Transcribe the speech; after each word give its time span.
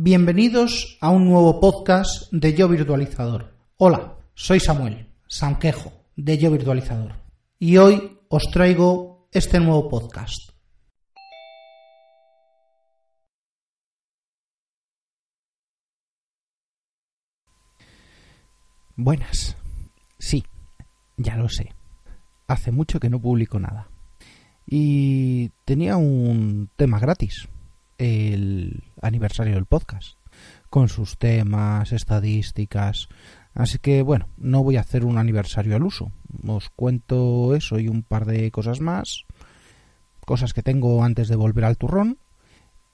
Bienvenidos 0.00 0.96
a 1.00 1.10
un 1.10 1.24
nuevo 1.24 1.58
podcast 1.58 2.30
de 2.30 2.54
Yo 2.54 2.68
Virtualizador. 2.68 3.56
Hola, 3.78 4.16
soy 4.32 4.60
Samuel 4.60 5.08
Sanquejo 5.26 5.92
de 6.14 6.38
Yo 6.38 6.52
Virtualizador 6.52 7.16
y 7.58 7.78
hoy 7.78 8.20
os 8.28 8.44
traigo 8.52 9.26
este 9.32 9.58
nuevo 9.58 9.88
podcast. 9.88 10.52
Buenas. 18.94 19.56
Sí, 20.20 20.44
ya 21.16 21.36
lo 21.36 21.48
sé. 21.48 21.74
Hace 22.46 22.70
mucho 22.70 23.00
que 23.00 23.10
no 23.10 23.20
publico 23.20 23.58
nada. 23.58 23.90
Y 24.64 25.48
tenía 25.64 25.96
un 25.96 26.70
tema 26.76 27.00
gratis, 27.00 27.48
el 27.98 28.87
aniversario 29.02 29.54
del 29.54 29.66
podcast, 29.66 30.18
con 30.70 30.88
sus 30.88 31.18
temas, 31.18 31.92
estadísticas. 31.92 33.08
Así 33.54 33.78
que 33.78 34.02
bueno, 34.02 34.28
no 34.36 34.62
voy 34.62 34.76
a 34.76 34.80
hacer 34.80 35.04
un 35.04 35.18
aniversario 35.18 35.74
al 35.74 35.82
uso. 35.82 36.12
Os 36.46 36.70
cuento 36.70 37.54
eso 37.54 37.78
y 37.78 37.88
un 37.88 38.02
par 38.02 38.24
de 38.26 38.50
cosas 38.50 38.80
más. 38.80 39.24
Cosas 40.24 40.52
que 40.52 40.62
tengo 40.62 41.02
antes 41.02 41.28
de 41.28 41.36
volver 41.36 41.64
al 41.64 41.76
turrón. 41.76 42.18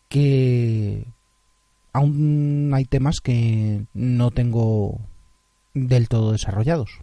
Que 0.08 1.06
aún 1.92 2.70
hay 2.74 2.84
temas 2.84 3.20
que 3.20 3.84
no 3.92 4.30
tengo 4.30 5.00
del 5.74 6.08
todo 6.08 6.32
desarrollados. 6.32 7.00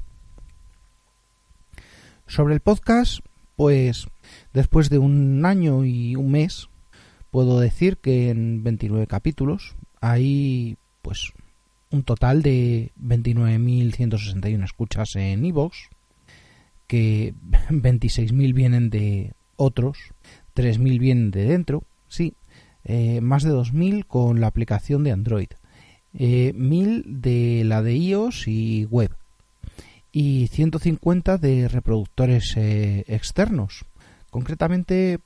Sobre 2.28 2.54
el 2.54 2.62
podcast, 2.62 3.20
pues 3.58 4.08
después 4.54 4.90
de 4.90 4.98
un 4.98 5.46
año 5.46 5.84
y 5.84 6.16
un 6.16 6.32
mes, 6.32 6.70
puedo 7.32 7.60
decir 7.60 7.98
que 7.98 8.30
en 8.30 8.64
29 8.64 9.08
capítulos 9.08 9.76
hay 10.02 10.78
pues 11.02 11.34
un 11.90 12.04
total 12.04 12.42
de 12.42 12.92
29.161 13.02 14.64
escuchas 14.64 15.16
en 15.16 15.46
iVoox, 15.46 15.76
que 16.88 17.34
26.000 17.70 18.54
vienen 18.54 18.90
de 18.90 19.34
otros, 19.56 19.98
3.000 20.56 21.00
vienen 21.00 21.32
de 21.32 21.46
dentro, 21.46 21.84
sí, 22.08 22.34
eh, 22.84 23.22
más 23.22 23.44
de 23.44 23.52
2.000 23.52 24.06
con 24.06 24.42
la 24.42 24.48
aplicación 24.48 25.04
de 25.04 25.12
Android, 25.12 25.50
eh, 26.14 26.54
1.000 26.56 27.04
de 27.06 27.64
la 27.66 27.82
de 27.82 27.96
iOS 27.96 28.48
y 28.48 28.86
web, 28.86 29.12
y 30.12 30.48
150 30.48 31.38
de 31.38 31.68
reproductores 31.68 32.56
eh, 32.58 33.06
externos. 33.08 33.86
Concretamente, 34.30 35.20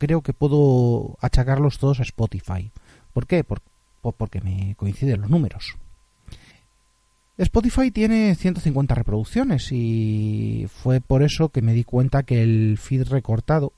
creo 0.00 0.22
que 0.22 0.32
puedo 0.32 1.18
achacarlos 1.20 1.78
todos 1.78 2.00
a 2.00 2.04
Spotify. 2.04 2.72
¿Por 3.12 3.26
qué? 3.26 3.44
Por, 3.44 3.60
porque 4.16 4.40
me 4.40 4.74
coinciden 4.76 5.20
los 5.20 5.30
números. 5.30 5.76
Spotify 7.36 7.90
tiene 7.90 8.34
150 8.34 8.94
reproducciones 8.94 9.68
y 9.72 10.66
fue 10.68 11.00
por 11.00 11.22
eso 11.22 11.50
que 11.50 11.62
me 11.62 11.74
di 11.74 11.84
cuenta 11.84 12.22
que 12.22 12.42
el 12.42 12.78
feed 12.78 13.08
recortado, 13.08 13.72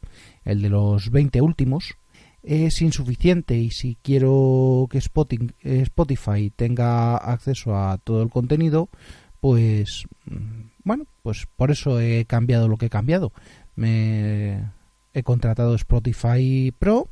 el 0.45 0.63
de 0.63 0.69
los 0.69 1.11
20 1.11 1.41
últimos, 1.41 1.95
es 2.43 2.83
insuficiente 2.83 3.57
y 3.57 3.71
si 3.71 3.97
quiero 4.03 4.89
que 4.91 4.99
Spotify 4.99 6.53
tenga 6.55 7.17
acceso 7.17 7.77
a 7.77 7.99
todo 7.99 8.23
el 8.23 8.31
contenido, 8.31 8.89
pues 9.41 10.05
mm, 10.27 10.71
bueno, 10.85 11.05
pues 11.23 11.47
por 11.57 11.71
eso 11.71 12.01
he 12.01 12.25
cambiado 12.27 12.69
lo 12.69 12.77
que 12.77 12.87
he 12.87 12.91
cambiado. 12.91 13.33
Me 13.77 14.71
he 15.15 15.23
contratado 15.23 15.75
Spotify 15.75 16.73
Pro, 16.79 17.09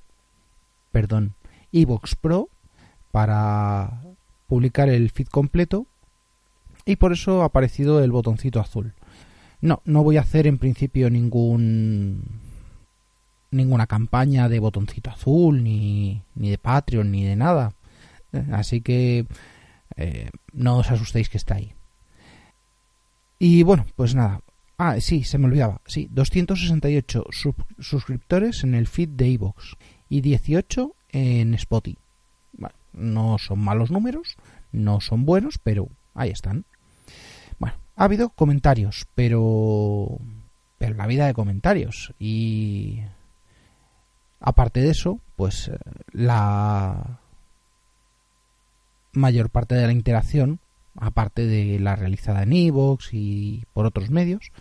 perdón, 0.92 1.34
Evox 1.72 2.16
Pro 2.16 2.48
para 3.10 4.02
publicar 4.46 4.88
el 4.88 5.10
feed 5.10 5.28
completo 5.28 5.86
y 6.84 6.96
por 6.96 7.12
eso 7.12 7.42
ha 7.42 7.46
aparecido 7.46 8.02
el 8.02 8.10
botoncito 8.10 8.60
azul. 8.60 8.94
No, 9.60 9.82
no 9.84 10.02
voy 10.02 10.16
a 10.16 10.22
hacer 10.22 10.46
en 10.46 10.58
principio 10.58 11.10
ningún 11.10 12.40
ninguna 13.50 13.86
campaña 13.86 14.48
de 14.48 14.60
botoncito 14.60 15.10
azul 15.10 15.62
ni, 15.62 16.22
ni 16.34 16.50
de 16.50 16.58
Patreon 16.58 17.10
ni 17.10 17.24
de 17.24 17.36
nada. 17.36 17.74
Así 18.52 18.80
que 18.80 19.26
eh, 19.96 20.30
no 20.52 20.78
os 20.78 20.90
asustéis 20.90 21.28
que 21.28 21.36
está 21.36 21.56
ahí. 21.56 21.74
Y 23.38 23.62
bueno, 23.62 23.86
pues 23.96 24.14
nada. 24.14 24.40
Ah, 24.82 24.98
sí, 24.98 25.24
se 25.24 25.36
me 25.36 25.44
olvidaba. 25.44 25.82
Sí, 25.84 26.08
268 26.10 27.24
suscriptores 27.80 28.64
en 28.64 28.74
el 28.74 28.86
feed 28.86 29.10
de 29.10 29.28
iVoox 29.28 29.74
y 30.08 30.22
18 30.22 30.94
en 31.10 31.52
Spotify. 31.52 31.98
Bueno, 32.54 32.74
no 32.94 33.36
son 33.36 33.58
malos 33.58 33.90
números, 33.90 34.38
no 34.72 35.02
son 35.02 35.26
buenos, 35.26 35.58
pero 35.62 35.90
ahí 36.14 36.30
están. 36.30 36.64
Bueno, 37.58 37.76
ha 37.94 38.04
habido 38.04 38.30
comentarios, 38.30 39.06
pero 39.14 40.16
pero 40.78 40.94
la 40.94 41.06
vida 41.06 41.26
de 41.26 41.34
comentarios 41.34 42.14
y 42.18 43.02
aparte 44.40 44.80
de 44.80 44.88
eso, 44.88 45.20
pues 45.36 45.68
eh, 45.68 45.76
la 46.12 47.20
mayor 49.12 49.50
parte 49.50 49.74
de 49.74 49.84
la 49.84 49.92
interacción 49.92 50.58
aparte 50.96 51.46
de 51.46 51.78
la 51.78 51.96
realizada 51.96 52.42
en 52.42 52.52
Evox 52.52 53.10
y 53.12 53.64
por 53.72 53.86
otros 53.86 54.10
medios, 54.10 54.52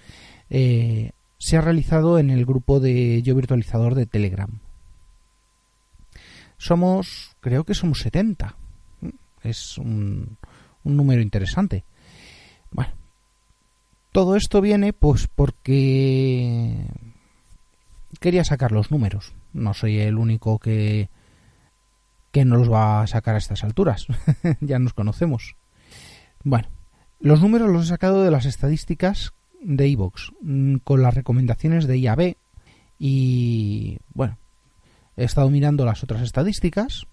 eh, 0.49 1.11
se 1.37 1.57
ha 1.57 1.61
realizado 1.61 2.19
en 2.19 2.29
el 2.29 2.45
grupo 2.45 2.79
de 2.79 3.21
Yo 3.21 3.35
Virtualizador 3.35 3.95
de 3.95 4.05
Telegram. 4.05 4.59
Somos, 6.57 7.35
creo 7.39 7.63
que 7.63 7.73
somos 7.73 7.99
70. 7.99 8.55
Es 9.43 9.77
un, 9.77 10.37
un 10.83 10.97
número 10.97 11.21
interesante. 11.21 11.85
Bueno, 12.71 12.91
todo 14.11 14.35
esto 14.35 14.59
viene 14.59 14.91
pues 14.91 15.27
porque 15.33 16.85
quería 18.19 18.43
sacar 18.43 18.71
los 18.71 18.91
números. 18.91 19.33
No 19.53 19.73
soy 19.73 19.99
el 19.99 20.17
único 20.17 20.59
que 20.59 21.09
que 22.31 22.45
no 22.45 22.57
los 22.57 22.71
va 22.71 23.01
a 23.01 23.07
sacar 23.07 23.35
a 23.35 23.39
estas 23.39 23.63
alturas. 23.63 24.07
ya 24.61 24.79
nos 24.79 24.93
conocemos. 24.93 25.55
Bueno, 26.43 26.67
los 27.19 27.41
números 27.41 27.69
los 27.69 27.85
he 27.85 27.89
sacado 27.89 28.23
de 28.23 28.31
las 28.31 28.45
estadísticas 28.45 29.33
de 29.61 29.87
iVoox, 29.89 30.31
mm, 30.41 30.75
con 30.77 31.01
las 31.01 31.13
recomendaciones 31.13 31.85
de 31.85 31.99
IAB 31.99 32.35
y 32.97 33.97
bueno, 34.13 34.37
he 35.17 35.25
estado 35.25 35.49
mirando 35.49 35.85
las 35.85 36.03
otras 36.03 36.21
estadísticas 36.21 37.07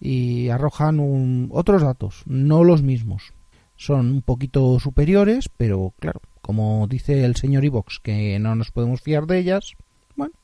y 0.00 0.48
arrojan 0.48 1.48
otros 1.50 1.82
datos, 1.82 2.22
no 2.26 2.64
los 2.64 2.82
mismos. 2.82 3.32
Son 3.76 4.10
un 4.10 4.22
poquito 4.22 4.80
superiores, 4.80 5.48
pero 5.56 5.92
claro, 5.98 6.20
como 6.40 6.86
dice 6.88 7.24
el 7.24 7.36
señor 7.36 7.64
iVox 7.64 8.00
que 8.02 8.38
no 8.38 8.54
nos 8.54 8.70
podemos 8.70 9.00
fiar 9.00 9.26
de 9.26 9.38
ellas, 9.38 9.72
bueno, 10.16 10.34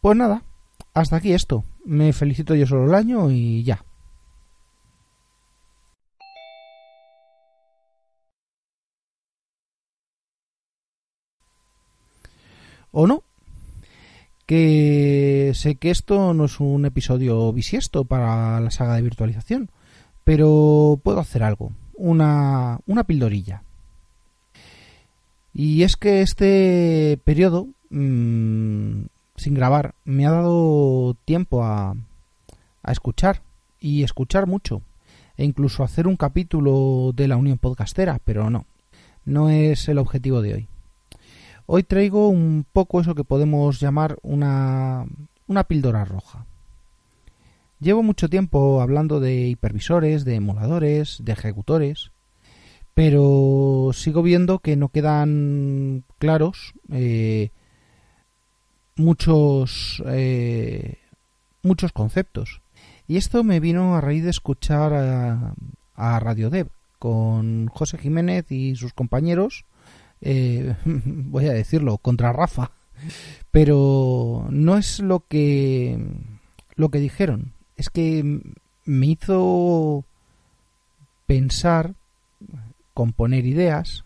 pues 0.00 0.16
nada, 0.16 0.42
hasta 0.94 1.16
aquí 1.16 1.32
esto. 1.32 1.64
Me 1.84 2.12
felicito 2.12 2.54
yo 2.54 2.66
solo 2.66 2.86
el 2.86 2.94
año 2.94 3.30
y 3.30 3.62
ya. 3.64 3.84
O 12.92 13.06
no. 13.06 13.22
Que 14.46 15.52
sé 15.54 15.76
que 15.76 15.90
esto 15.90 16.34
no 16.34 16.44
es 16.44 16.60
un 16.60 16.84
episodio 16.84 17.52
bisiesto 17.52 18.04
para 18.04 18.60
la 18.60 18.70
saga 18.70 18.94
de 18.94 19.02
virtualización, 19.02 19.70
pero 20.24 21.00
puedo 21.02 21.20
hacer 21.20 21.42
algo, 21.42 21.72
una, 21.94 22.80
una 22.86 23.04
pildorilla. 23.04 23.62
Y 25.54 25.82
es 25.82 25.96
que 25.96 26.22
este 26.22 27.18
periodo, 27.24 27.68
mm, 27.90 29.04
sin 29.36 29.54
grabar, 29.54 29.94
me 30.04 30.26
ha 30.26 30.30
dado 30.30 31.16
tiempo 31.24 31.64
a, 31.64 31.94
a 32.82 32.92
escuchar 32.92 33.42
y 33.80 34.02
escuchar 34.02 34.46
mucho, 34.46 34.82
e 35.36 35.44
incluso 35.44 35.82
hacer 35.82 36.06
un 36.06 36.16
capítulo 36.16 37.12
de 37.14 37.28
la 37.28 37.36
Unión 37.36 37.58
Podcastera, 37.58 38.20
pero 38.24 38.50
no, 38.50 38.66
no 39.24 39.50
es 39.50 39.88
el 39.88 39.98
objetivo 39.98 40.42
de 40.42 40.54
hoy. 40.54 40.68
Hoy 41.66 41.84
traigo 41.84 42.28
un 42.28 42.66
poco 42.72 43.00
eso 43.00 43.14
que 43.14 43.24
podemos 43.24 43.80
llamar 43.80 44.18
una, 44.22 45.06
una 45.46 45.64
píldora 45.64 46.04
roja. 46.04 46.46
Llevo 47.80 48.02
mucho 48.02 48.28
tiempo 48.28 48.80
hablando 48.80 49.20
de 49.20 49.48
hipervisores, 49.48 50.24
de 50.24 50.36
emuladores, 50.36 51.18
de 51.22 51.32
ejecutores, 51.32 52.12
pero 52.94 53.90
sigo 53.92 54.22
viendo 54.22 54.58
que 54.58 54.76
no 54.76 54.88
quedan 54.88 56.04
claros 56.18 56.74
eh, 56.90 57.50
muchos 58.96 60.02
eh, 60.06 60.98
muchos 61.62 61.92
conceptos. 61.92 62.60
Y 63.08 63.16
esto 63.16 63.44
me 63.44 63.60
vino 63.60 63.96
a 63.96 64.00
raíz 64.00 64.24
de 64.24 64.30
escuchar 64.30 64.94
a, 64.94 65.54
a 65.94 66.20
Radio 66.20 66.50
Dev 66.50 66.68
con 66.98 67.66
José 67.68 67.98
Jiménez 67.98 68.50
y 68.50 68.76
sus 68.76 68.92
compañeros 68.92 69.64
eh, 70.22 70.76
voy 70.84 71.46
a 71.46 71.52
decirlo, 71.52 71.98
contra 71.98 72.32
Rafa. 72.32 72.70
Pero 73.50 74.46
no 74.50 74.78
es 74.78 75.00
lo 75.00 75.26
que 75.26 75.98
lo 76.74 76.88
que 76.90 77.00
dijeron. 77.00 77.52
Es 77.76 77.90
que 77.90 78.40
me 78.84 79.06
hizo 79.06 80.04
pensar, 81.26 81.94
componer 82.94 83.46
ideas 83.46 84.04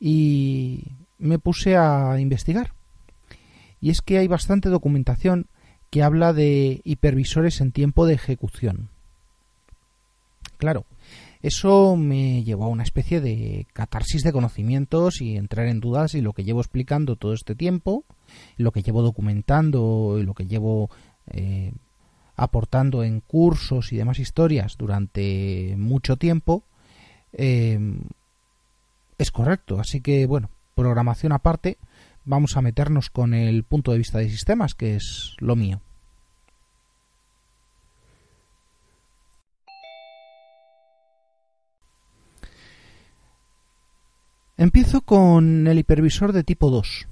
y 0.00 0.84
me 1.18 1.38
puse 1.38 1.76
a 1.76 2.18
investigar. 2.18 2.72
Y 3.80 3.90
es 3.90 4.00
que 4.00 4.18
hay 4.18 4.28
bastante 4.28 4.70
documentación 4.70 5.46
que 5.90 6.02
habla 6.02 6.32
de 6.32 6.80
hipervisores 6.84 7.60
en 7.60 7.70
tiempo 7.70 8.06
de 8.06 8.14
ejecución. 8.14 8.88
Claro, 10.56 10.86
eso 11.44 11.94
me 11.94 12.42
llevó 12.42 12.64
a 12.64 12.68
una 12.68 12.84
especie 12.84 13.20
de 13.20 13.66
catarsis 13.74 14.22
de 14.22 14.32
conocimientos 14.32 15.20
y 15.20 15.36
entrar 15.36 15.66
en 15.66 15.78
dudas 15.78 16.14
y 16.14 16.22
lo 16.22 16.32
que 16.32 16.42
llevo 16.42 16.60
explicando 16.60 17.16
todo 17.16 17.34
este 17.34 17.54
tiempo, 17.54 18.06
lo 18.56 18.72
que 18.72 18.82
llevo 18.82 19.02
documentando 19.02 20.16
y 20.18 20.22
lo 20.22 20.32
que 20.32 20.46
llevo 20.46 20.88
eh, 21.26 21.74
aportando 22.34 23.04
en 23.04 23.20
cursos 23.20 23.92
y 23.92 23.96
demás 23.98 24.20
historias 24.20 24.78
durante 24.78 25.74
mucho 25.76 26.16
tiempo, 26.16 26.64
eh, 27.34 27.78
es 29.18 29.30
correcto. 29.30 29.78
Así 29.78 30.00
que, 30.00 30.24
bueno, 30.24 30.48
programación 30.74 31.32
aparte, 31.32 31.76
vamos 32.24 32.56
a 32.56 32.62
meternos 32.62 33.10
con 33.10 33.34
el 33.34 33.64
punto 33.64 33.92
de 33.92 33.98
vista 33.98 34.16
de 34.16 34.30
sistemas, 34.30 34.74
que 34.74 34.96
es 34.96 35.36
lo 35.40 35.56
mío. 35.56 35.82
Empiezo 44.56 45.00
con 45.00 45.66
el 45.66 45.78
hipervisor 45.78 46.32
de 46.32 46.44
tipo 46.44 46.70
2, 46.70 47.08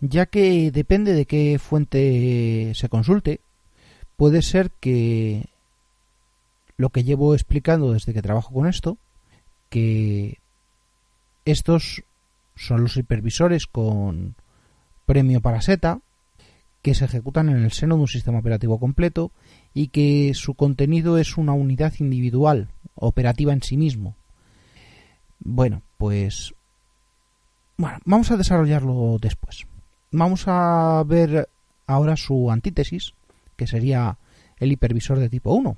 ya 0.00 0.24
que 0.24 0.70
depende 0.70 1.12
de 1.12 1.26
qué 1.26 1.58
fuente 1.58 2.72
se 2.74 2.88
consulte, 2.88 3.40
puede 4.16 4.40
ser 4.40 4.70
que 4.80 5.50
lo 6.76 6.88
que 6.88 7.04
llevo 7.04 7.34
explicando 7.34 7.92
desde 7.92 8.14
que 8.14 8.22
trabajo 8.22 8.54
con 8.54 8.66
esto, 8.66 8.96
que 9.68 10.38
estos 11.44 12.02
son 12.56 12.82
los 12.82 12.96
hipervisores 12.96 13.66
con 13.66 14.34
premio 15.04 15.42
para 15.42 15.60
seta, 15.60 16.00
que 16.80 16.94
se 16.94 17.04
ejecutan 17.04 17.48
en 17.48 17.64
el 17.64 17.72
seno 17.72 17.96
de 17.96 18.02
un 18.02 18.08
sistema 18.08 18.38
operativo 18.38 18.78
completo 18.78 19.30
y 19.74 19.88
que 19.88 20.32
su 20.34 20.54
contenido 20.54 21.18
es 21.18 21.36
una 21.36 21.52
unidad 21.52 21.92
individual, 21.98 22.68
operativa 22.94 23.52
en 23.52 23.62
sí 23.62 23.76
mismo. 23.76 24.16
Bueno, 25.38 25.82
pues 25.98 26.54
bueno, 27.76 27.98
vamos 28.04 28.30
a 28.30 28.36
desarrollarlo 28.36 29.18
después. 29.20 29.66
Vamos 30.12 30.44
a 30.46 31.02
ver 31.04 31.48
ahora 31.86 32.16
su 32.16 32.50
antítesis, 32.52 33.14
que 33.56 33.66
sería 33.66 34.18
el 34.58 34.70
hipervisor 34.70 35.18
de 35.18 35.28
tipo 35.28 35.52
1. 35.52 35.76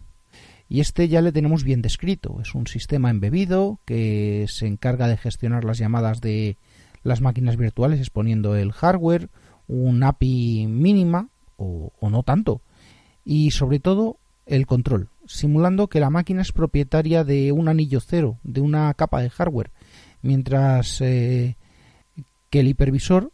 Y 0.69 0.81
este 0.81 1.09
ya 1.09 1.23
le 1.23 1.33
tenemos 1.33 1.65
bien 1.65 1.81
descrito. 1.81 2.39
Es 2.43 2.55
un 2.55 2.67
sistema 2.67 3.09
embebido 3.09 3.79
que 3.87 4.45
se 4.49 4.67
encarga 4.67 5.09
de 5.09 5.17
gestionar 5.17 5.65
las 5.65 5.79
llamadas 5.79 6.21
de 6.21 6.59
las 7.03 7.23
máquinas 7.23 7.57
virtuales 7.57 8.01
exponiendo 8.01 8.57
el 8.57 8.73
hardware, 8.73 9.31
un 9.67 10.03
API 10.03 10.67
mínima 10.67 11.29
o, 11.57 11.93
o 11.99 12.11
no 12.11 12.25
tanto. 12.25 12.61
Y 13.25 13.53
sobre 13.53 13.79
todo 13.81 14.19
el 14.45 14.67
control, 14.67 15.09
simulando 15.27 15.89
que 15.89 16.01
la 16.01 16.11
máquina 16.11 16.43
es 16.43 16.53
propietaria 16.53 17.25
de 17.25 17.53
un 17.53 17.69
anillo 17.69 18.01
cero, 18.01 18.39
de 18.43 18.61
una 18.61 18.93
capa 18.95 19.23
de 19.23 19.31
hardware 19.31 19.71
mientras 20.27 21.01
eh, 21.01 21.57
que 22.51 22.61
el 22.61 22.69
hipervisor, 22.69 23.33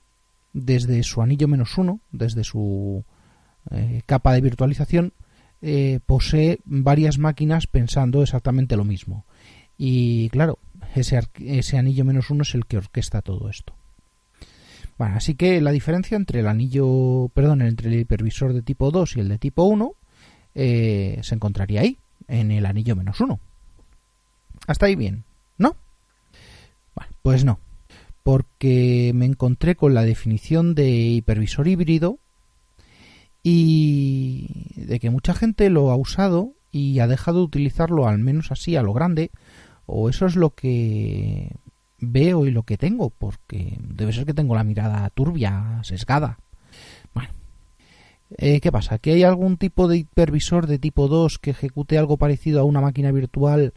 desde 0.53 1.03
su 1.03 1.23
anillo 1.23 1.49
menos 1.49 1.77
uno, 1.79 2.01
desde 2.13 2.45
su 2.45 3.05
eh, 3.71 4.03
capa 4.07 4.35
de 4.35 4.41
virtualización, 4.41 5.13
eh, 5.63 6.01
posee 6.07 6.59
varias 6.65 7.19
máquinas 7.19 7.67
pensando 7.67 8.23
exactamente 8.23 8.77
lo 8.77 8.85
mismo. 8.85 9.25
Y 9.79 10.29
claro, 10.31 10.59
ese, 10.95 11.21
ese 11.41 11.79
anillo 11.79 12.05
menos 12.05 12.31
uno 12.31 12.43
es 12.43 12.55
el 12.55 12.67
que 12.67 12.79
orquesta 12.79 13.23
todo 13.23 13.49
esto. 13.49 13.75
Bueno, 14.99 15.17
así 15.17 15.35
que 15.35 15.61
la 15.61 15.73
diferencia 15.73 16.17
entre 16.17 16.41
el 16.41 16.47
anillo, 16.47 17.31
perdón, 17.35 17.63
entre 17.63 17.89
el 17.89 18.01
hipervisor 18.01 18.53
de 18.53 18.63
tipo 18.63 18.91
2 18.91 19.17
y 19.17 19.21
el 19.21 19.29
de 19.29 19.39
tipo 19.39 19.65
1 19.65 19.95
se 20.55 21.35
encontraría 21.35 21.81
ahí, 21.81 21.99
en 22.29 22.53
el 22.53 22.67
anillo 22.67 22.95
menos 22.95 23.21
uno. 23.21 23.41
Hasta 24.67 24.87
ahí 24.87 24.95
bien, 24.95 25.25
¿no? 25.59 25.77
Pues 27.23 27.45
no, 27.45 27.59
porque 28.23 29.13
me 29.15 29.27
encontré 29.27 29.75
con 29.75 29.95
la 29.95 30.03
definición 30.03 30.75
de 30.75 30.91
hipervisor 30.91 31.69
híbrido 31.69 32.19
y 33.43 34.75
de 34.77 35.01
que 35.01 35.11
mucha 35.11 35.35
gente 35.35 35.71
lo 35.71 35.91
ha 35.91 35.97
usado 35.97 36.53
y 36.71 37.01
ha 37.01 37.07
dejado 37.07 37.39
de 37.39 37.45
utilizarlo 37.45 38.07
al 38.07 38.19
menos 38.19 38.51
así 38.51 38.77
a 38.77 38.83
lo 38.83 38.93
grande, 38.93 39.31
o 39.87 40.09
eso 40.09 40.27
es 40.27 40.37
lo 40.37 40.51
que 40.51 41.55
veo 41.99 42.47
y 42.47 42.51
lo 42.51 42.63
que 42.63 42.79
tengo, 42.79 43.11
porque 43.11 43.79
debe 43.81 44.13
ser 44.13 44.25
que 44.25 44.35
tengo 44.35 44.55
la 44.55 44.65
mirada 44.65 45.09
turbia, 45.11 45.81
sesgada. 45.83 46.39
Bueno, 47.13 47.31
eh, 48.39 48.61
¿qué 48.61 48.73
pasa? 48.73 48.99
¿Que 48.99 49.13
hay 49.13 49.23
algún 49.23 49.59
tipo 49.59 49.87
de 49.87 49.99
hipervisor 49.99 50.67
de 50.67 50.79
tipo 50.79 51.09
2 51.09 51.39
que 51.39 51.51
ejecute 51.51 51.99
algo 51.99 52.17
parecido 52.17 52.61
a 52.61 52.65
una 52.65 52.81
máquina 52.81 53.13
virtual 53.13 53.75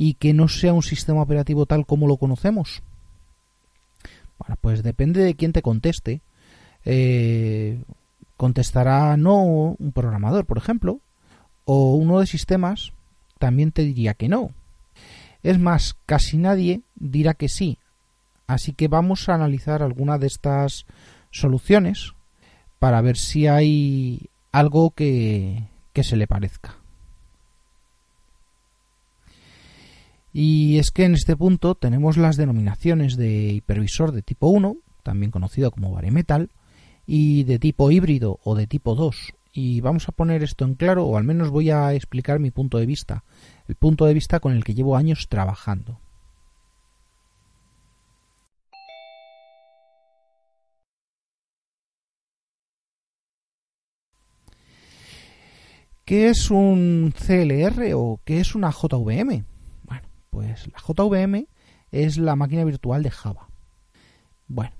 y 0.00 0.14
que 0.14 0.32
no 0.32 0.46
sea 0.46 0.72
un 0.72 0.84
sistema 0.84 1.22
operativo 1.22 1.66
tal 1.66 1.84
como 1.84 2.06
lo 2.06 2.18
conocemos? 2.18 2.84
Bueno, 4.38 4.56
pues 4.60 4.84
depende 4.84 5.24
de 5.24 5.34
quién 5.34 5.52
te 5.52 5.60
conteste. 5.60 6.20
Eh, 6.84 7.82
contestará 8.36 9.16
no 9.16 9.42
un 9.42 9.92
programador, 9.92 10.46
por 10.46 10.56
ejemplo, 10.56 11.00
o 11.64 11.96
uno 11.96 12.20
de 12.20 12.26
sistemas 12.26 12.92
también 13.40 13.72
te 13.72 13.82
diría 13.82 14.14
que 14.14 14.28
no. 14.28 14.52
Es 15.42 15.58
más, 15.58 15.96
casi 16.06 16.36
nadie 16.36 16.82
dirá 16.94 17.34
que 17.34 17.48
sí. 17.48 17.78
Así 18.46 18.74
que 18.74 18.86
vamos 18.86 19.28
a 19.28 19.34
analizar 19.34 19.82
alguna 19.82 20.16
de 20.16 20.28
estas 20.28 20.86
soluciones 21.32 22.12
para 22.78 23.00
ver 23.00 23.16
si 23.16 23.48
hay 23.48 24.30
algo 24.52 24.92
que, 24.92 25.64
que 25.92 26.04
se 26.04 26.16
le 26.16 26.28
parezca. 26.28 26.76
Y 30.32 30.78
es 30.78 30.90
que 30.90 31.04
en 31.04 31.14
este 31.14 31.36
punto 31.36 31.74
tenemos 31.74 32.16
las 32.16 32.36
denominaciones 32.36 33.16
de 33.16 33.52
hipervisor 33.52 34.12
de 34.12 34.22
tipo 34.22 34.48
1, 34.48 34.76
también 35.02 35.30
conocido 35.30 35.70
como 35.70 35.92
baremetal, 35.92 36.50
y 37.06 37.44
de 37.44 37.58
tipo 37.58 37.90
híbrido 37.90 38.38
o 38.44 38.54
de 38.54 38.66
tipo 38.66 38.94
2. 38.94 39.34
Y 39.52 39.80
vamos 39.80 40.08
a 40.08 40.12
poner 40.12 40.42
esto 40.42 40.64
en 40.64 40.74
claro, 40.74 41.06
o 41.06 41.16
al 41.16 41.24
menos 41.24 41.50
voy 41.50 41.70
a 41.70 41.94
explicar 41.94 42.38
mi 42.38 42.50
punto 42.50 42.78
de 42.78 42.86
vista, 42.86 43.24
el 43.66 43.74
punto 43.74 44.04
de 44.04 44.14
vista 44.14 44.40
con 44.40 44.52
el 44.52 44.62
que 44.62 44.74
llevo 44.74 44.96
años 44.96 45.26
trabajando. 45.28 45.98
¿Qué 56.04 56.28
es 56.30 56.50
un 56.50 57.12
CLR 57.14 57.92
o 57.94 58.20
qué 58.24 58.40
es 58.40 58.54
una 58.54 58.70
JVM? 58.70 59.44
Pues 60.38 60.68
la 60.68 60.78
JVM 60.78 61.48
es 61.90 62.16
la 62.16 62.36
máquina 62.36 62.62
virtual 62.62 63.02
de 63.02 63.10
Java. 63.10 63.48
Bueno, 64.46 64.70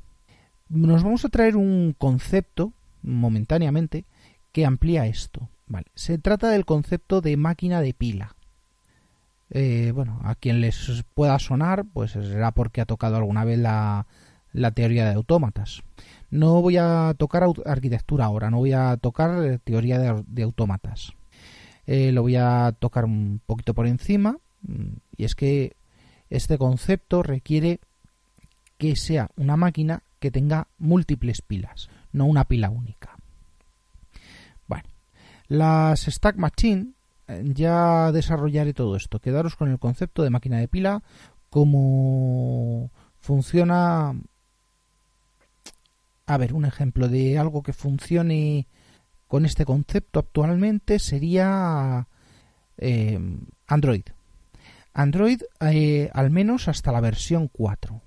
nos 0.69 1.03
vamos 1.03 1.25
a 1.25 1.31
traer 1.31 1.57
un 1.57 1.97
concepto 1.99 2.73
momentáneamente 3.03 4.05
que 4.53 4.65
amplía 4.65 5.07
esto. 5.07 5.49
Vale, 5.67 5.87
se 5.97 6.17
trata 6.17 6.49
del 6.51 6.65
concepto 6.65 7.21
de 7.21 7.37
máquina 7.37 7.81
de 7.81 7.93
pila. 7.93 8.37
Eh, 9.51 9.91
bueno, 9.93 10.21
a 10.23 10.37
quien 10.37 10.61
les 10.61 11.05
pueda 11.15 11.37
sonar, 11.41 11.85
pues 11.93 12.13
será 12.13 12.53
porque 12.53 12.81
ha 12.81 12.87
tocado 12.87 13.17
alguna 13.17 13.45
vez 13.45 13.59
la, 13.59 14.07
teoría 14.77 15.09
de 15.09 15.15
autómatas. 15.15 15.83
No 16.31 16.63
voy 16.63 16.77
a 16.77 17.17
tocar 17.19 17.45
arquitectura 17.67 18.27
ahora, 18.27 18.49
no 18.49 18.59
voy 18.59 18.75
a 18.75 18.97
tocar 18.97 19.59
teoría 19.65 19.99
de, 19.99 20.43
autómatas. 20.45 21.15
Eh, 21.85 22.13
lo 22.13 22.23
voy 22.23 22.37
a 22.37 22.73
tocar 22.79 23.07
un 23.07 23.41
poquito 23.45 23.75
por 23.75 23.89
encima 23.89 24.39
y 25.17 25.25
es 25.25 25.35
que 25.35 25.77
este 26.31 26.59
concepto 26.59 27.23
requiere 27.23 27.81
que 28.77 28.97
sea 28.97 29.31
una 29.37 29.57
máquina 29.57 30.03
que 30.21 30.31
tenga 30.31 30.69
múltiples 30.79 31.43
pilas, 31.43 31.89
no 32.13 32.27
una 32.27 32.45
pila 32.45 32.71
única. 32.71 33.17
Bueno, 34.67 34.89
las 35.49 36.03
Stack 36.03 36.37
Machine 36.37 36.93
eh, 37.29 37.43
ya 37.45 38.13
desarrollaré 38.13 38.75
todo 38.75 38.97
esto. 38.97 39.21
Quedaros 39.21 39.57
con 39.57 39.71
el 39.71 39.79
concepto 39.79 40.23
de 40.23 40.31
máquina 40.31 40.59
de 40.59 40.69
pila, 40.69 41.03
cómo 41.51 42.91
funciona. 43.21 44.15
A 46.27 46.37
ver, 46.37 46.53
un 46.53 46.65
ejemplo 46.65 47.09
de 47.09 47.39
algo 47.39 47.63
que 47.63 47.73
funcione 47.73 48.67
con 49.29 49.45
este 49.45 49.65
concepto 49.65 50.21
actualmente 50.21 50.99
sería 50.99 52.07
eh, 52.77 53.19
Android. 53.67 54.05
Android 54.95 55.43
eh, 55.61 56.11
al 56.13 56.31
menos 56.31 56.69
hasta 56.69 56.93
la 56.93 57.01
versión 57.01 57.49
4. 57.49 58.01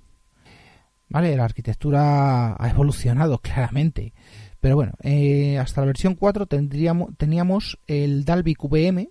¿Vale? 1.09 1.35
La 1.35 1.45
arquitectura 1.45 2.55
ha 2.57 2.69
evolucionado 2.69 3.37
claramente. 3.41 4.13
Pero 4.59 4.75
bueno, 4.75 4.93
eh, 5.01 5.57
hasta 5.57 5.81
la 5.81 5.87
versión 5.87 6.15
4 6.15 6.45
tendríamos, 6.45 7.15
teníamos 7.17 7.79
el 7.87 8.25
Dalvik 8.25 8.63
VM, 8.63 9.09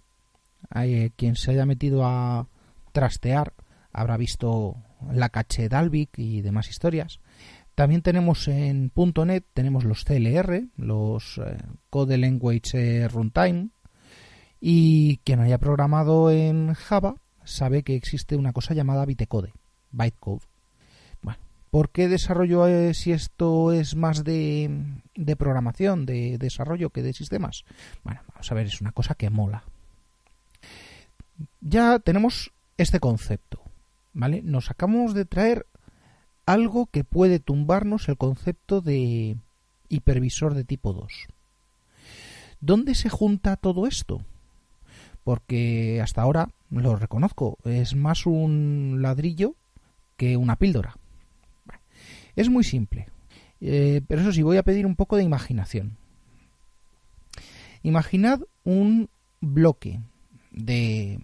eh, 0.74 1.10
quien 1.16 1.36
se 1.36 1.50
haya 1.52 1.66
metido 1.66 2.04
a 2.04 2.46
trastear 2.92 3.52
habrá 3.92 4.16
visto 4.16 4.76
la 5.12 5.30
caché 5.30 5.68
Dalvik 5.68 6.18
y 6.18 6.42
demás 6.42 6.68
historias. 6.68 7.18
También 7.74 8.02
tenemos 8.02 8.46
en 8.46 8.92
.NET 8.94 9.44
tenemos 9.54 9.84
los 9.84 10.04
CLR, 10.04 10.68
los 10.76 11.40
Code 11.88 12.18
Language 12.18 13.08
Runtime, 13.08 13.70
y 14.60 15.16
quien 15.24 15.40
haya 15.40 15.58
programado 15.58 16.30
en 16.30 16.74
Java 16.74 17.16
sabe 17.44 17.82
que 17.82 17.94
existe 17.96 18.36
una 18.36 18.52
cosa 18.52 18.74
llamada 18.74 19.04
bytecode, 19.04 19.52
bytecode. 19.90 20.46
Bueno, 21.22 21.40
¿por 21.70 21.90
qué 21.90 22.08
desarrollo 22.08 22.66
eh, 22.66 22.94
si 22.94 23.12
esto 23.12 23.72
es 23.72 23.96
más 23.96 24.24
de, 24.24 24.70
de 25.14 25.36
programación, 25.36 26.06
de 26.06 26.38
desarrollo 26.38 26.90
que 26.90 27.02
de 27.02 27.12
sistemas? 27.12 27.64
Bueno, 28.04 28.20
vamos 28.28 28.50
a 28.50 28.54
ver, 28.54 28.66
es 28.66 28.80
una 28.80 28.92
cosa 28.92 29.14
que 29.14 29.30
mola. 29.30 29.64
Ya 31.60 31.98
tenemos 31.98 32.52
este 32.76 33.00
concepto, 33.00 33.62
¿vale? 34.12 34.42
Nos 34.42 34.70
acabamos 34.70 35.14
de 35.14 35.24
traer 35.24 35.66
algo 36.46 36.86
que 36.86 37.04
puede 37.04 37.38
tumbarnos 37.38 38.08
el 38.08 38.16
concepto 38.16 38.80
de 38.80 39.36
hipervisor 39.88 40.54
de 40.54 40.64
tipo 40.64 40.92
2. 40.92 41.28
¿Dónde 42.60 42.94
se 42.94 43.08
junta 43.08 43.56
todo 43.56 43.86
esto? 43.86 44.22
Porque 45.24 46.00
hasta 46.02 46.22
ahora, 46.22 46.48
lo 46.70 46.96
reconozco, 46.96 47.58
es 47.64 47.94
más 47.94 48.26
un 48.26 48.98
ladrillo 49.00 49.56
que 50.16 50.36
una 50.36 50.56
píldora. 50.56 50.96
Es 52.36 52.48
muy 52.48 52.62
simple, 52.62 53.08
eh, 53.60 54.02
pero 54.06 54.22
eso 54.22 54.32
sí, 54.32 54.42
voy 54.42 54.56
a 54.56 54.62
pedir 54.62 54.86
un 54.86 54.96
poco 54.96 55.16
de 55.16 55.24
imaginación. 55.24 55.96
Imaginad 57.82 58.40
un 58.62 59.10
bloque 59.40 60.00
de, 60.52 61.20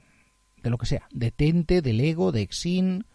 de 0.63 0.71
lo 0.71 0.79
que 0.79 0.87
sea, 0.87 1.07
de 1.13 1.31
Tente, 1.31 1.81
de 1.81 1.93
Lego, 1.93 2.33
de 2.33 2.43
Exin, 2.43 3.07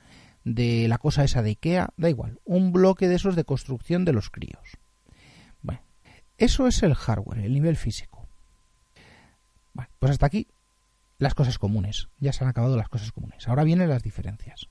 de 0.44 0.88
la 0.88 0.98
cosa 0.98 1.24
esa 1.24 1.42
de 1.42 1.50
Ikea, 1.50 1.90
da 1.98 2.10
igual, 2.10 2.40
un 2.46 2.72
bloque 2.72 3.08
de 3.08 3.16
esos 3.16 3.36
de 3.36 3.44
construcción 3.44 4.06
de 4.06 4.14
los 4.14 4.30
críos. 4.30 4.78
Bueno, 5.62 5.82
eso 6.38 6.68
es 6.68 6.82
el 6.84 6.96
hardware, 6.96 7.40
el 7.40 7.54
nivel 7.54 7.76
físico. 7.76 8.28
Pues 10.00 10.12
hasta 10.12 10.26
aquí 10.26 10.48
las 11.22 11.36
cosas 11.36 11.60
comunes. 11.60 12.10
Ya 12.20 12.34
se 12.34 12.44
han 12.44 12.50
acabado 12.50 12.76
las 12.76 12.90
cosas 12.90 13.12
comunes. 13.12 13.48
Ahora 13.48 13.64
vienen 13.64 13.90
las 13.90 14.02
diferencias. 14.02 14.68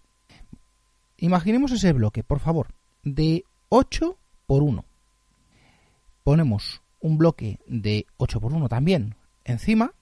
Imaginemos 1.17 1.71
ese 1.71 1.93
bloque, 1.93 2.25
por 2.25 2.41
favor, 2.41 2.75
de 3.05 3.45
8 3.69 4.19
por 4.49 4.65
1. 4.65 4.85
Ponemos 6.25 6.83
un 6.99 7.19
bloque 7.19 7.61
de 7.69 8.07
8 8.17 8.41
por 8.41 8.53
1 8.53 8.69
también 8.69 9.15
encima 9.45 9.93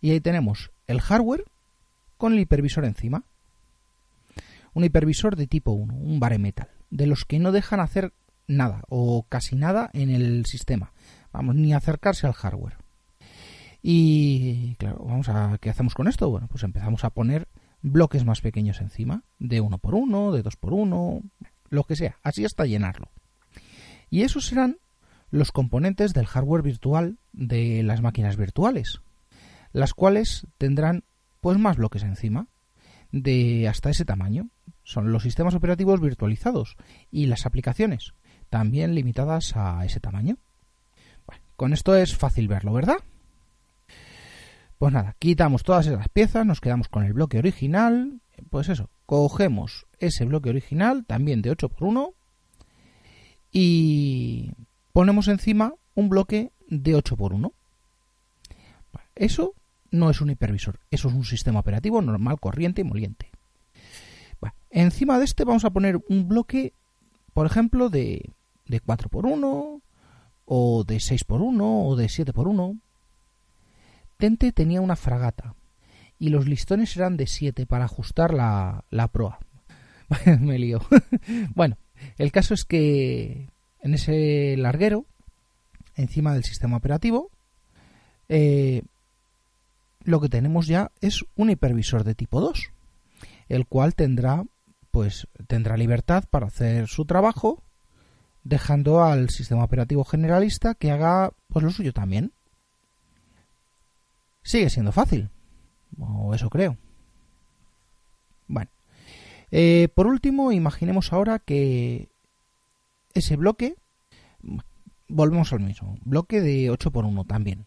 y 0.00 0.10
ahí 0.10 0.20
tenemos 0.20 0.72
el 0.88 1.00
hardware 1.00 1.44
con 2.16 2.32
el 2.32 2.40
hipervisor 2.40 2.84
encima 2.84 3.22
un 4.74 4.84
hipervisor 4.84 5.36
de 5.36 5.46
tipo 5.46 5.70
1, 5.70 5.94
un 5.94 6.18
bare 6.18 6.38
metal, 6.38 6.68
de 6.90 7.06
los 7.06 7.24
que 7.24 7.38
no 7.38 7.52
dejan 7.52 7.80
hacer 7.80 8.12
nada 8.46 8.82
o 8.88 9.24
casi 9.28 9.54
nada 9.54 9.90
en 9.92 10.10
el 10.10 10.46
sistema, 10.46 10.92
vamos, 11.32 11.54
ni 11.54 11.74
acercarse 11.74 12.26
al 12.26 12.32
hardware. 12.32 12.76
Y 13.82 14.74
claro, 14.76 15.04
vamos 15.06 15.28
a 15.28 15.58
¿qué 15.60 15.70
hacemos 15.70 15.94
con 15.94 16.08
esto? 16.08 16.28
Bueno, 16.28 16.48
pues 16.48 16.62
empezamos 16.64 17.04
a 17.04 17.10
poner 17.10 17.48
bloques 17.82 18.24
más 18.24 18.40
pequeños 18.40 18.80
encima, 18.80 19.22
de 19.38 19.60
1 19.60 19.78
por 19.78 19.94
1, 19.94 20.32
de 20.32 20.42
2 20.42 20.56
por 20.56 20.74
1, 20.74 21.22
lo 21.70 21.84
que 21.84 21.96
sea, 21.96 22.18
así 22.22 22.44
hasta 22.44 22.66
llenarlo. 22.66 23.08
Y 24.10 24.22
esos 24.22 24.46
serán 24.46 24.78
los 25.30 25.52
componentes 25.52 26.12
del 26.12 26.26
hardware 26.26 26.62
virtual 26.62 27.18
de 27.32 27.82
las 27.82 28.02
máquinas 28.02 28.36
virtuales, 28.36 29.00
las 29.72 29.94
cuales 29.94 30.46
tendrán 30.58 31.04
pues 31.40 31.58
más 31.58 31.76
bloques 31.76 32.02
encima 32.02 32.48
de 33.12 33.68
hasta 33.68 33.90
ese 33.90 34.04
tamaño. 34.04 34.48
Son 34.82 35.12
los 35.12 35.22
sistemas 35.22 35.54
operativos 35.54 36.00
virtualizados 36.00 36.76
y 37.10 37.26
las 37.26 37.46
aplicaciones, 37.46 38.14
también 38.50 38.94
limitadas 38.94 39.56
a 39.56 39.84
ese 39.84 40.00
tamaño. 40.00 40.36
Con 41.56 41.72
esto 41.72 41.94
es 41.94 42.16
fácil 42.16 42.48
verlo, 42.48 42.72
¿verdad? 42.72 42.96
Pues 44.80 44.94
nada, 44.94 45.14
quitamos 45.18 45.62
todas 45.62 45.86
esas 45.86 46.08
piezas, 46.08 46.46
nos 46.46 46.62
quedamos 46.62 46.88
con 46.88 47.04
el 47.04 47.12
bloque 47.12 47.36
original. 47.36 48.22
Pues 48.48 48.70
eso, 48.70 48.88
cogemos 49.04 49.86
ese 49.98 50.24
bloque 50.24 50.48
original, 50.48 51.04
también 51.04 51.42
de 51.42 51.54
8x1, 51.54 52.14
y 53.52 54.52
ponemos 54.94 55.28
encima 55.28 55.74
un 55.94 56.08
bloque 56.08 56.52
de 56.66 56.96
8x1. 56.96 57.52
Eso 59.16 59.52
no 59.90 60.08
es 60.08 60.22
un 60.22 60.30
hipervisor, 60.30 60.80
eso 60.90 61.08
es 61.08 61.14
un 61.14 61.26
sistema 61.26 61.60
operativo 61.60 62.00
normal, 62.00 62.40
corriente 62.40 62.80
y 62.80 62.84
moliente. 62.84 63.30
encima 64.70 65.18
de 65.18 65.26
este 65.26 65.44
vamos 65.44 65.66
a 65.66 65.70
poner 65.70 66.00
un 66.08 66.26
bloque, 66.26 66.72
por 67.34 67.44
ejemplo, 67.44 67.90
de, 67.90 68.30
de 68.64 68.82
4x1, 68.82 69.82
o 70.46 70.84
de 70.84 70.96
6x1, 70.96 71.60
o 71.60 71.96
de 71.96 72.06
7x1. 72.06 72.80
Tenía 74.20 74.80
una 74.80 74.96
fragata, 74.96 75.54
y 76.18 76.28
los 76.28 76.46
listones 76.46 76.94
eran 76.96 77.16
de 77.16 77.26
7 77.26 77.64
para 77.66 77.86
ajustar 77.86 78.34
la, 78.34 78.84
la 78.90 79.08
proa. 79.08 79.38
Me 80.40 80.58
lío. 80.58 80.80
bueno, 81.54 81.78
el 82.18 82.30
caso 82.30 82.52
es 82.52 82.64
que 82.64 83.48
en 83.80 83.94
ese 83.94 84.56
larguero, 84.58 85.06
encima 85.96 86.34
del 86.34 86.44
sistema 86.44 86.76
operativo, 86.76 87.30
eh, 88.28 88.82
lo 90.04 90.20
que 90.20 90.28
tenemos 90.28 90.66
ya 90.66 90.90
es 91.00 91.24
un 91.36 91.50
hipervisor 91.50 92.04
de 92.04 92.14
tipo 92.14 92.40
2, 92.40 92.70
el 93.48 93.66
cual 93.66 93.94
tendrá 93.94 94.44
pues 94.90 95.28
tendrá 95.46 95.76
libertad 95.76 96.24
para 96.30 96.48
hacer 96.48 96.88
su 96.88 97.04
trabajo, 97.04 97.62
dejando 98.42 99.02
al 99.04 99.30
sistema 99.30 99.64
operativo 99.64 100.04
generalista 100.04 100.74
que 100.74 100.90
haga 100.90 101.30
pues 101.48 101.64
lo 101.64 101.70
suyo 101.70 101.92
también. 101.92 102.32
Sigue 104.42 104.70
siendo 104.70 104.92
fácil, 104.92 105.30
o 105.98 106.34
eso 106.34 106.50
creo. 106.50 106.76
Bueno, 108.48 108.70
eh, 109.50 109.88
por 109.94 110.06
último, 110.06 110.52
imaginemos 110.52 111.12
ahora 111.12 111.38
que 111.38 112.08
ese 113.14 113.36
bloque, 113.36 113.76
volvemos 115.08 115.52
al 115.52 115.60
mismo, 115.60 115.98
bloque 116.04 116.40
de 116.40 116.70
8 116.70 116.90
por 116.90 117.04
1 117.04 117.24
también 117.24 117.66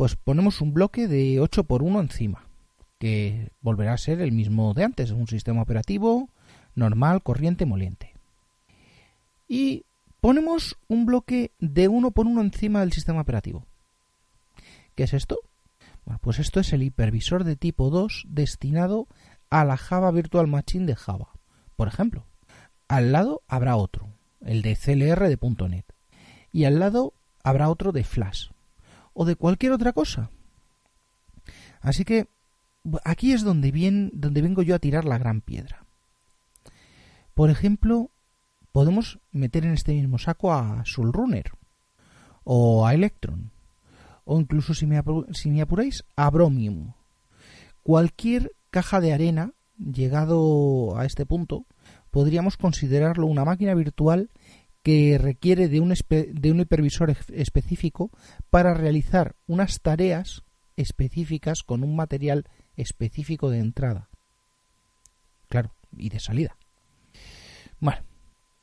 pues 0.00 0.16
ponemos 0.16 0.62
un 0.62 0.72
bloque 0.72 1.08
de 1.08 1.40
8 1.40 1.64
por 1.64 1.82
1 1.82 2.00
encima, 2.00 2.46
que 2.98 3.50
volverá 3.60 3.92
a 3.92 3.98
ser 3.98 4.22
el 4.22 4.32
mismo 4.32 4.72
de 4.72 4.84
antes, 4.84 5.10
un 5.10 5.26
sistema 5.26 5.60
operativo 5.60 6.30
normal, 6.74 7.22
corriente, 7.22 7.66
moliente. 7.66 8.14
Y 9.46 9.84
ponemos 10.22 10.78
un 10.88 11.04
bloque 11.04 11.50
de 11.58 11.88
1 11.88 12.12
por 12.12 12.26
1 12.26 12.40
encima 12.40 12.80
del 12.80 12.94
sistema 12.94 13.20
operativo. 13.20 13.66
¿Qué 14.94 15.02
es 15.02 15.12
esto? 15.12 15.40
Pues 16.18 16.38
esto 16.38 16.60
es 16.60 16.72
el 16.72 16.82
hipervisor 16.82 17.44
de 17.44 17.56
tipo 17.56 17.90
2 17.90 18.24
destinado 18.28 19.08
a 19.48 19.64
la 19.64 19.76
Java 19.76 20.10
Virtual 20.10 20.46
Machine 20.46 20.86
de 20.86 20.96
Java. 20.96 21.30
Por 21.76 21.88
ejemplo, 21.88 22.26
al 22.88 23.12
lado 23.12 23.42
habrá 23.48 23.76
otro, 23.76 24.08
el 24.40 24.62
de 24.62 24.76
CLR 24.76 25.28
de 25.28 25.38
.NET, 25.68 25.86
y 26.52 26.64
al 26.64 26.78
lado 26.78 27.14
habrá 27.42 27.68
otro 27.68 27.92
de 27.92 28.04
Flash, 28.04 28.48
o 29.12 29.24
de 29.24 29.36
cualquier 29.36 29.72
otra 29.72 29.92
cosa. 29.92 30.30
Así 31.80 32.04
que 32.04 32.28
aquí 33.04 33.32
es 33.32 33.42
donde, 33.42 34.10
donde 34.12 34.42
vengo 34.42 34.62
yo 34.62 34.74
a 34.74 34.80
tirar 34.80 35.04
la 35.04 35.18
gran 35.18 35.40
piedra. 35.40 35.86
Por 37.34 37.50
ejemplo, 37.50 38.10
podemos 38.72 39.18
meter 39.32 39.64
en 39.64 39.72
este 39.72 39.92
mismo 39.92 40.18
saco 40.18 40.52
a 40.52 40.84
Runner 40.96 41.50
o 42.44 42.86
a 42.86 42.94
Electron 42.94 43.52
o 44.24 44.40
incluso 44.40 44.74
si 44.74 44.86
me, 44.86 45.02
si 45.32 45.50
me 45.50 45.62
apuráis 45.62 46.04
a 46.16 46.30
Bromium. 46.30 46.92
Cualquier 47.82 48.52
caja 48.70 49.00
de 49.00 49.12
arena 49.12 49.52
llegado 49.78 50.96
a 50.98 51.06
este 51.06 51.26
punto 51.26 51.66
podríamos 52.10 52.56
considerarlo 52.56 53.26
una 53.26 53.44
máquina 53.44 53.74
virtual 53.74 54.30
que 54.82 55.18
requiere 55.18 55.68
de 55.68 55.80
un, 55.80 55.94
de 56.08 56.50
un 56.50 56.60
hipervisor 56.60 57.14
específico 57.32 58.10
para 58.48 58.74
realizar 58.74 59.36
unas 59.46 59.80
tareas 59.80 60.42
específicas 60.76 61.62
con 61.62 61.84
un 61.84 61.96
material 61.96 62.46
específico 62.76 63.50
de 63.50 63.58
entrada. 63.58 64.08
Claro, 65.48 65.74
y 65.96 66.08
de 66.08 66.20
salida. 66.20 66.56
Bueno, 67.78 68.02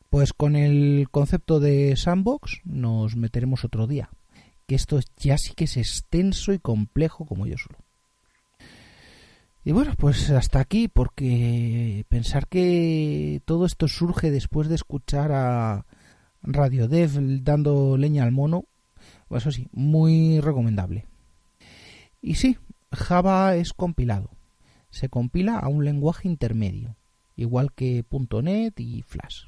pues 0.09 0.33
con 0.33 0.55
el 0.55 1.07
concepto 1.11 1.59
de 1.59 1.95
sandbox 1.95 2.61
nos 2.63 3.15
meteremos 3.15 3.63
otro 3.63 3.87
día, 3.87 4.09
que 4.67 4.75
esto 4.75 4.99
ya 5.17 5.37
sí 5.37 5.53
que 5.55 5.63
es 5.63 5.77
extenso 5.77 6.53
y 6.53 6.59
complejo 6.59 7.25
como 7.25 7.47
yo 7.47 7.57
solo. 7.57 7.79
Y 9.63 9.71
bueno, 9.71 9.95
pues 9.97 10.29
hasta 10.29 10.59
aquí, 10.59 10.87
porque 10.87 12.05
pensar 12.07 12.47
que 12.47 13.41
todo 13.45 13.65
esto 13.65 13.87
surge 13.87 14.31
después 14.31 14.69
de 14.69 14.75
escuchar 14.75 15.31
a 15.33 15.85
Radio 16.41 16.87
Dev 16.87 17.11
dando 17.43 17.97
leña 17.97 18.23
al 18.23 18.31
mono, 18.31 18.65
pues 19.27 19.43
eso 19.43 19.51
sí, 19.51 19.67
muy 19.73 20.39
recomendable. 20.39 21.05
Y 22.21 22.35
sí, 22.35 22.57
Java 22.93 23.55
es 23.55 23.73
compilado. 23.73 24.31
Se 24.89 25.09
compila 25.09 25.59
a 25.59 25.67
un 25.67 25.83
lenguaje 25.83 26.29
intermedio, 26.29 26.95
igual 27.35 27.73
que 27.73 28.05
.NET 28.41 28.79
y 28.79 29.01
Flash. 29.01 29.47